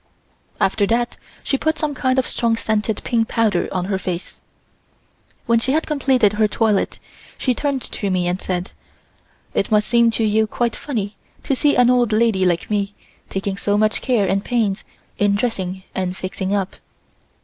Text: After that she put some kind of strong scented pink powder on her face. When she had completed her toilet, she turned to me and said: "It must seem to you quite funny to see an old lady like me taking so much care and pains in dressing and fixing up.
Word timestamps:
After 0.59 0.87
that 0.87 1.15
she 1.43 1.59
put 1.59 1.77
some 1.77 1.93
kind 1.93 2.17
of 2.17 2.25
strong 2.25 2.55
scented 2.55 3.03
pink 3.03 3.27
powder 3.27 3.69
on 3.71 3.85
her 3.85 3.99
face. 3.99 4.41
When 5.45 5.59
she 5.59 5.73
had 5.73 5.85
completed 5.85 6.33
her 6.33 6.47
toilet, 6.47 6.97
she 7.37 7.53
turned 7.53 7.83
to 7.83 8.09
me 8.09 8.27
and 8.27 8.41
said: 8.41 8.71
"It 9.53 9.69
must 9.69 9.87
seem 9.87 10.09
to 10.09 10.23
you 10.23 10.47
quite 10.47 10.75
funny 10.75 11.17
to 11.43 11.55
see 11.55 11.75
an 11.75 11.91
old 11.91 12.11
lady 12.11 12.47
like 12.47 12.71
me 12.71 12.95
taking 13.29 13.57
so 13.57 13.77
much 13.77 14.01
care 14.01 14.25
and 14.27 14.43
pains 14.43 14.83
in 15.19 15.35
dressing 15.35 15.83
and 15.93 16.17
fixing 16.17 16.51
up. 16.55 16.77